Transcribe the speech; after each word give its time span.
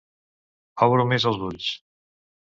Obro 0.85 1.05
més 1.11 1.27
els 1.31 1.43
ulls. 1.49 1.67